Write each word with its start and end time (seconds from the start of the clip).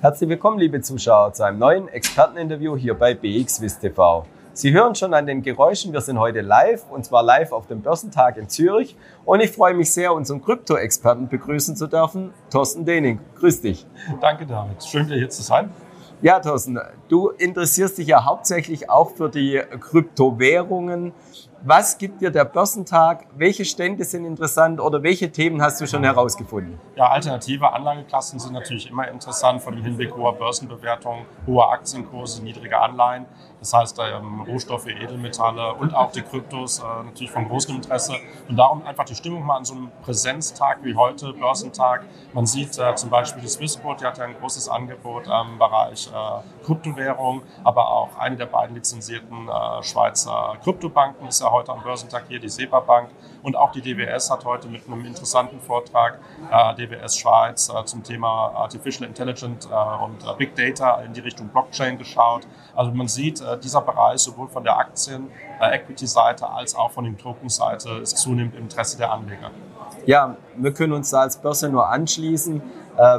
Herzlich 0.00 0.30
willkommen, 0.30 0.60
liebe 0.60 0.80
Zuschauer, 0.80 1.32
zu 1.32 1.44
einem 1.44 1.58
neuen 1.58 1.88
Experteninterview 1.88 2.76
hier 2.76 2.94
bei 2.94 3.14
BXWIS 3.14 3.80
TV. 3.80 4.24
Sie 4.52 4.72
hören 4.72 4.94
schon 4.94 5.12
an 5.12 5.26
den 5.26 5.42
Geräuschen, 5.42 5.92
wir 5.92 6.00
sind 6.02 6.20
heute 6.20 6.40
live 6.40 6.84
und 6.88 7.04
zwar 7.04 7.24
live 7.24 7.50
auf 7.50 7.66
dem 7.66 7.80
Börsentag 7.80 8.36
in 8.36 8.48
Zürich. 8.48 8.96
Und 9.24 9.40
ich 9.40 9.50
freue 9.50 9.74
mich 9.74 9.92
sehr, 9.92 10.14
unseren 10.14 10.40
Krypto-Experten 10.40 11.26
begrüßen 11.26 11.74
zu 11.74 11.88
dürfen, 11.88 12.32
Thorsten 12.48 12.84
Dening. 12.84 13.18
Grüß 13.40 13.60
dich. 13.60 13.88
Danke, 14.20 14.46
David. 14.46 14.84
Schön, 14.84 15.06
hier 15.08 15.30
zu 15.30 15.42
sein. 15.42 15.72
Ja, 16.22 16.38
Thorsten, 16.38 16.78
du 17.08 17.30
interessierst 17.30 17.98
dich 17.98 18.06
ja 18.06 18.24
hauptsächlich 18.24 18.88
auch 18.88 19.10
für 19.10 19.28
die 19.28 19.60
Kryptowährungen. 19.80 21.12
Was 21.64 21.98
gibt 21.98 22.20
dir 22.20 22.30
der 22.30 22.44
Börsentag? 22.44 23.26
Welche 23.34 23.64
Stände 23.64 24.04
sind 24.04 24.24
interessant 24.24 24.80
oder 24.80 25.02
welche 25.02 25.32
Themen 25.32 25.60
hast 25.60 25.80
du 25.80 25.88
schon 25.88 26.04
herausgefunden? 26.04 26.78
Ja, 26.94 27.08
alternative 27.08 27.72
Anlageklassen 27.72 28.38
sind 28.38 28.52
natürlich 28.52 28.88
immer 28.88 29.08
interessant 29.08 29.60
vor 29.60 29.72
dem 29.72 29.82
Hinblick 29.82 30.14
hoher 30.14 30.34
Börsenbewertungen, 30.34 31.26
hoher 31.48 31.72
Aktienkurse, 31.72 32.44
niedrige 32.44 32.78
Anleihen. 32.78 33.26
Das 33.58 33.74
heißt, 33.74 33.98
ähm, 33.98 34.42
Rohstoffe, 34.42 34.86
Edelmetalle 34.86 35.74
und 35.74 35.96
auch 35.96 36.12
die 36.12 36.22
Kryptos 36.22 36.78
äh, 36.78 36.82
natürlich 37.04 37.32
von 37.32 37.48
großem 37.48 37.74
Interesse. 37.74 38.14
Und 38.48 38.56
darum 38.56 38.86
einfach 38.86 39.04
die 39.04 39.16
Stimmung 39.16 39.44
mal 39.44 39.56
an 39.56 39.64
so 39.64 39.74
einem 39.74 39.90
Präsenztag 40.02 40.78
wie 40.82 40.94
heute, 40.94 41.32
Börsentag. 41.32 42.04
Man 42.34 42.46
sieht 42.46 42.78
äh, 42.78 42.94
zum 42.94 43.10
Beispiel 43.10 43.42
die 43.42 43.48
Swissquote, 43.48 44.00
die 44.00 44.06
hat 44.06 44.18
ja 44.18 44.24
ein 44.26 44.38
großes 44.38 44.68
Angebot 44.68 45.26
im 45.26 45.58
Bereich 45.58 46.08
äh, 46.08 46.64
Kryptowährung, 46.64 47.42
aber 47.64 47.88
auch 47.88 48.16
eine 48.16 48.36
der 48.36 48.46
beiden 48.46 48.76
lizenzierten 48.76 49.48
äh, 49.48 49.82
Schweizer 49.82 50.56
Kryptobanken 50.62 51.26
ist 51.26 51.40
ja 51.40 51.47
heute 51.50 51.72
am 51.72 51.82
Börsentag 51.82 52.24
hier, 52.28 52.40
die 52.40 52.48
SEPA 52.48 52.80
Bank. 52.80 53.10
Und 53.42 53.56
auch 53.56 53.72
die 53.72 53.80
DWS 53.80 54.30
hat 54.30 54.44
heute 54.44 54.68
mit 54.68 54.86
einem 54.86 55.04
interessanten 55.04 55.60
Vortrag, 55.60 56.18
äh, 56.50 56.74
DWS 56.74 57.18
Schweiz, 57.18 57.68
äh, 57.68 57.84
zum 57.84 58.02
Thema 58.02 58.52
Artificial 58.54 59.08
Intelligence 59.08 59.66
äh, 59.66 60.04
und 60.04 60.24
äh, 60.24 60.34
Big 60.36 60.54
Data 60.54 61.00
in 61.02 61.12
die 61.12 61.20
Richtung 61.20 61.48
Blockchain 61.48 61.98
geschaut. 61.98 62.46
Also 62.74 62.90
man 62.92 63.08
sieht, 63.08 63.40
äh, 63.40 63.58
dieser 63.58 63.80
Bereich 63.80 64.20
sowohl 64.20 64.48
von 64.48 64.64
der 64.64 64.76
Aktien-Equity-Seite 64.78 66.44
äh, 66.44 66.48
als 66.48 66.74
auch 66.74 66.90
von 66.90 67.04
der 67.04 67.16
Token-Seite 67.16 67.90
ist 68.02 68.18
zunehmend 68.18 68.54
im 68.54 68.62
Interesse 68.64 68.98
der 68.98 69.12
Anleger. 69.12 69.50
Ja, 70.08 70.38
wir 70.56 70.72
können 70.72 70.94
uns 70.94 71.10
da 71.10 71.20
als 71.20 71.36
Börse 71.36 71.68
nur 71.68 71.86
anschließen 71.90 72.62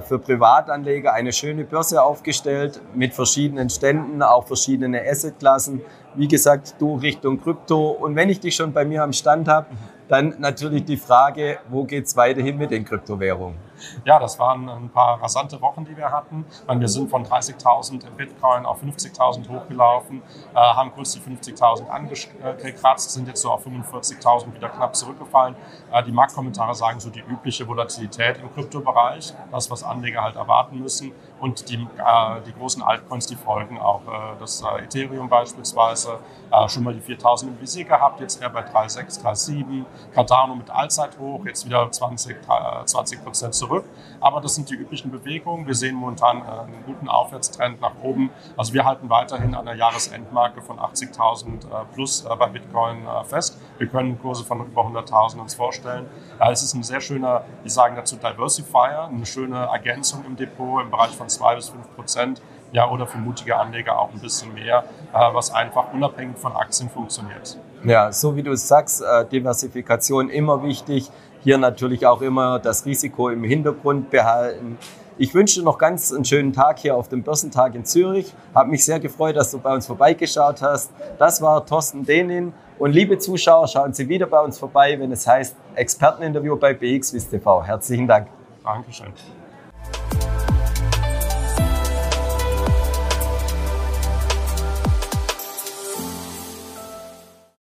für 0.08 0.18
Privatanleger 0.18 1.14
eine 1.14 1.31
schöne 1.31 1.64
Börse 1.64 2.02
aufgestellt 2.02 2.81
mit 2.96 3.14
verschiedenen 3.14 3.70
Ständen, 3.70 4.23
auch 4.23 4.48
verschiedene 4.48 5.00
Assetklassen, 5.08 5.84
wie 6.16 6.28
gesagt, 6.28 6.78
du 6.80 6.96
Richtung 6.96 7.40
Krypto. 7.40 7.92
Und 7.92 8.16
wenn 8.16 8.30
ich 8.30 8.40
dich 8.40 8.56
schon 8.56 8.73
bei 8.73 8.86
mir 8.86 9.04
am 9.04 9.14
Stand 9.14 9.48
habe, 9.48 9.68
dann 10.08 10.34
natürlich 10.40 10.84
die 10.84 10.98
Frage, 10.98 11.59
wo 11.70 11.84
geht 11.84 12.08
es 12.08 12.18
weiterhin 12.18 12.58
mit 12.58 12.72
den 12.72 12.86
Kryptowährungen? 12.86 13.69
Ja, 14.05 14.19
das 14.19 14.39
waren 14.39 14.69
ein 14.69 14.89
paar 14.89 15.22
rasante 15.22 15.61
Wochen, 15.61 15.85
die 15.85 15.95
wir 15.95 16.11
hatten. 16.11 16.45
Wir 16.67 16.88
sind 16.88 17.09
von 17.09 17.25
30.000 17.25 18.09
Bitcoin 18.11 18.66
auf 18.66 18.81
50.000 18.83 19.49
hochgelaufen, 19.49 20.22
äh, 20.53 20.58
haben 20.58 20.91
kurz 20.91 21.13
die 21.13 21.19
50.000 21.19 21.88
angekratzt, 21.89 23.11
sind 23.11 23.27
jetzt 23.27 23.41
so 23.41 23.52
auf 23.52 23.66
45.000 23.66 24.53
wieder 24.53 24.69
knapp 24.69 24.95
zurückgefallen. 24.95 25.55
Äh, 25.91 26.03
die 26.03 26.11
Marktkommentare 26.11 26.75
sagen 26.75 27.00
so 27.00 27.09
die 27.09 27.22
übliche 27.22 27.67
Volatilität 27.67 28.38
im 28.39 28.53
Kryptobereich, 28.53 29.33
das, 29.52 29.69
was 29.72 29.83
Anleger 29.83 30.23
halt 30.23 30.35
erwarten 30.35 30.80
müssen. 30.80 31.11
Und 31.39 31.69
die, 31.69 31.75
äh, 31.75 32.41
die 32.45 32.53
großen 32.53 32.83
Altcoins, 32.83 33.27
die 33.27 33.35
folgen 33.35 33.80
auch. 33.80 34.02
Das 34.39 34.61
Ethereum 34.61 35.30
beispielsweise 35.30 36.19
schon 36.67 36.83
mal 36.83 36.94
die 36.94 37.02
4.000 37.02 37.47
im 37.50 37.61
Visier 37.61 37.83
gehabt, 37.83 38.19
jetzt 38.19 38.41
eher 38.41 38.50
bei 38.50 38.61
3,6, 38.61 39.22
3,7. 39.23 39.85
Cardano 40.13 40.55
mit 40.55 40.69
Allzeithoch, 40.69 41.45
jetzt 41.45 41.66
wieder 41.66 41.91
20, 41.91 42.38
20 42.85 43.23
Prozent 43.23 43.53
zurück 43.53 43.69
zurück. 43.70 43.86
Aber 44.20 44.42
das 44.42 44.56
sind 44.56 44.70
die 44.70 44.75
üblichen 44.75 45.12
Bewegungen. 45.12 45.66
Wir 45.66 45.75
sehen 45.75 45.95
momentan 45.95 46.42
äh, 46.42 46.42
einen 46.42 46.84
guten 46.85 47.07
Aufwärtstrend 47.07 47.80
nach 47.80 47.94
oben. 48.02 48.31
Also 48.57 48.74
wir 48.74 48.84
halten 48.84 49.09
weiterhin 49.09 49.56
an 49.56 49.66
der 49.66 49.75
Jahresendmarke 49.75 50.62
von 50.62 50.78
80.000 50.78 51.47
äh, 51.47 51.85
plus 51.94 52.25
äh, 52.25 52.35
bei 52.35 52.47
Bitcoin 52.47 53.07
fest. 53.25 53.59
Wir 53.78 53.88
können 53.88 54.19
Kurse 54.19 54.44
von 54.44 54.59
über 54.66 54.81
100.000 54.81 55.40
uns 55.40 55.53
vorstellen. 55.53 56.07
Es 56.40 56.63
ist 56.63 56.74
ein 56.74 56.84
sehr 56.84 57.02
schöner, 57.02 57.44
wir 57.62 57.72
sagen 57.72 57.96
dazu 57.96 58.18
Diversifier, 58.18 59.09
eine 59.12 59.25
schöne 59.25 59.57
Ergänzung 59.57 60.25
im 60.25 60.36
Depot 60.36 60.81
im 60.81 60.90
Bereich 60.90 61.12
von 61.12 61.30
2 61.30 61.56
bis 61.56 61.69
5 61.69 61.96
Prozent 61.96 62.41
ja, 62.72 62.90
oder 62.90 63.07
für 63.07 63.18
mutige 63.18 63.56
Anleger 63.56 64.00
auch 64.00 64.13
ein 64.13 64.19
bisschen 64.19 64.53
mehr, 64.53 64.84
was 65.12 65.53
einfach 65.53 65.94
unabhängig 65.94 66.38
von 66.38 66.56
Aktien 66.56 66.90
funktioniert. 66.90 67.57
Ja, 67.84 68.12
so 68.12 68.35
wie 68.35 68.44
du 68.44 68.56
sagst, 68.56 69.03
Diversifikation 69.31 70.30
immer 70.30 70.63
wichtig. 70.63 71.09
Hier 71.41 71.57
natürlich 71.57 72.06
auch 72.06 72.22
immer 72.22 72.59
das 72.59 72.85
Risiko 72.85 73.30
im 73.30 73.44
Hintergrund 73.44 74.09
behalten. 74.09 74.78
Ich 75.18 75.34
wünsche 75.34 75.59
dir 75.59 75.66
noch 75.66 75.78
ganz 75.78 76.13
einen 76.13 76.25
schönen 76.25 76.53
Tag 76.53 76.80
hier 76.80 76.96
auf 76.96 77.09
dem 77.09 77.24
Börsentag 77.24 77.75
in 77.75 77.85
Zürich. 77.85 78.34
Habe 78.53 78.69
mich 78.69 78.86
sehr 78.86 79.00
gefreut, 79.00 79.36
dass 79.36 79.51
du 79.51 79.59
bei 79.59 79.74
uns 79.74 79.88
vorbeigeschaut 79.88 80.62
hast. 80.62 80.91
Das 81.18 81.41
war 81.41 81.66
Thorsten 81.66 82.06
Denin. 82.06 82.53
Und 82.78 82.91
liebe 82.91 83.18
Zuschauer, 83.18 83.68
schauen 83.68 83.94
Sie 83.94 84.07
wieder 84.07 84.28
bei 84.28 84.40
uns 84.40 84.57
vorbei, 84.57 84.97
wenn 85.00 85.12
es 85.12 85.28
heißt 85.28 85.56
Experteninterview 85.75 86.56
bei 86.56 86.74
BXWIS 86.74 87.30
TV. 87.30 87.63
Herzlichen 87.63 88.07
Dank. 88.07 88.28
Dankeschön. 88.63 89.13